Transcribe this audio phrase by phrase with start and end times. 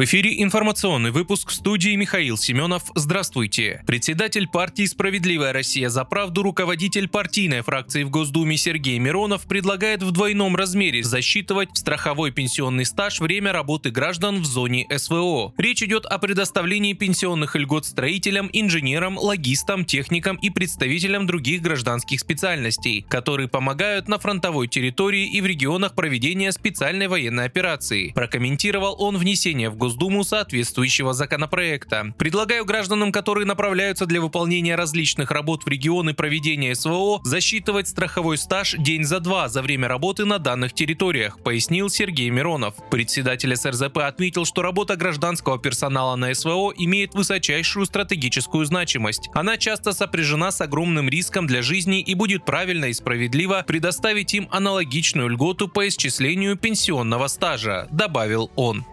[0.00, 2.84] В эфире информационный выпуск в студии Михаил Семенов.
[2.94, 3.84] Здравствуйте.
[3.86, 10.10] Председатель партии «Справедливая Россия за правду», руководитель партийной фракции в Госдуме Сергей Миронов предлагает в
[10.10, 15.52] двойном размере засчитывать в страховой пенсионный стаж время работы граждан в зоне СВО.
[15.58, 23.04] Речь идет о предоставлении пенсионных льгот строителям, инженерам, логистам, техникам и представителям других гражданских специальностей,
[23.06, 28.12] которые помогают на фронтовой территории и в регионах проведения специальной военной операции.
[28.14, 29.89] Прокомментировал он внесение в Госдуму
[30.24, 32.14] соответствующего законопроекта.
[32.18, 38.74] Предлагаю гражданам, которые направляются для выполнения различных работ в регионы проведения СВО, засчитывать страховой стаж
[38.78, 42.74] день за два за время работы на данных территориях, пояснил Сергей Миронов.
[42.90, 49.28] Председатель СРЗП отметил, что работа гражданского персонала на СВО имеет высочайшую стратегическую значимость.
[49.34, 54.48] Она часто сопряжена с огромным риском для жизни и будет правильно и справедливо предоставить им
[54.50, 58.84] аналогичную льготу по исчислению пенсионного стажа, добавил он.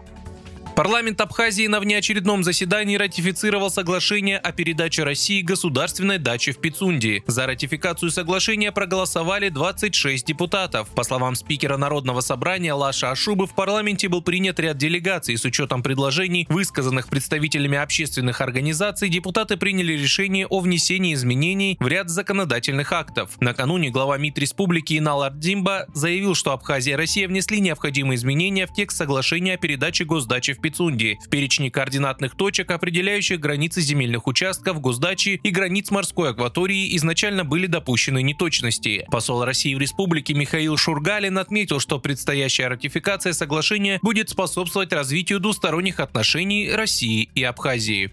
[0.78, 7.24] Парламент Абхазии на внеочередном заседании ратифицировал соглашение о передаче России государственной дачи в Пицунде.
[7.26, 10.88] За ратификацию соглашения проголосовали 26 депутатов.
[10.90, 15.36] По словам спикера Народного собрания Лаша Ашубы, в парламенте был принят ряд делегаций.
[15.36, 22.08] С учетом предложений, высказанных представителями общественных организаций, депутаты приняли решение о внесении изменений в ряд
[22.08, 23.32] законодательных актов.
[23.40, 28.72] Накануне глава МИД Республики Инал Ардимба заявил, что Абхазия и Россия внесли необходимые изменения в
[28.72, 34.26] текст соглашения о передаче госдачи в Пицунде Пицунди в перечне координатных точек, определяющих границы земельных
[34.26, 39.06] участков, госдачи и границ морской акватории изначально были допущены неточности.
[39.10, 46.00] Посол России в республике Михаил Шургалин отметил, что предстоящая ратификация соглашения будет способствовать развитию двусторонних
[46.00, 48.10] отношений России и Абхазии.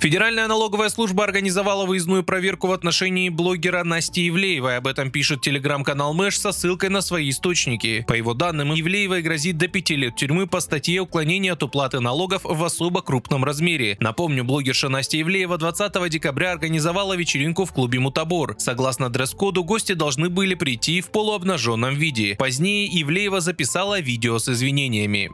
[0.00, 4.76] Федеральная налоговая служба организовала выездную проверку в отношении блогера Насти Ивлеевой.
[4.76, 8.04] Об этом пишет телеграм-канал Мэш со ссылкой на свои источники.
[8.06, 12.42] По его данным, Ивлеевой грозит до 5 лет тюрьмы по статье уклонения от уплаты налогов
[12.44, 13.96] в особо крупном размере.
[13.98, 18.54] Напомню, блогерша Настя Ивлеева 20 декабря организовала вечеринку в клубе Мутабор.
[18.58, 22.36] Согласно дресс-коду, гости должны были прийти в полуобнаженном виде.
[22.38, 25.32] Позднее Ивлеева записала видео с извинениями.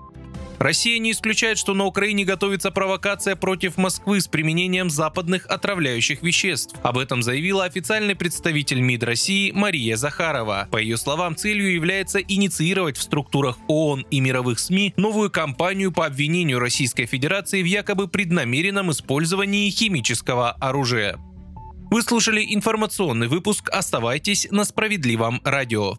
[0.58, 6.76] Россия не исключает, что на Украине готовится провокация против Москвы с применением западных отравляющих веществ.
[6.82, 10.68] Об этом заявила официальный представитель МИД России Мария Захарова.
[10.70, 16.06] По ее словам, целью является инициировать в структурах ООН и мировых СМИ новую кампанию по
[16.06, 21.18] обвинению Российской Федерации в якобы преднамеренном использовании химического оружия.
[21.90, 25.98] Вы слушали информационный выпуск «Оставайтесь на справедливом радио».